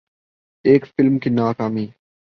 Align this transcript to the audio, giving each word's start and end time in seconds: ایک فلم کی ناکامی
ایک 0.65 0.85
فلم 0.85 1.19
کی 1.19 1.29
ناکامی 1.29 1.85